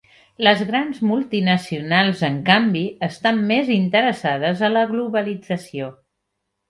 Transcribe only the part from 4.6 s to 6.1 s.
a la globalització.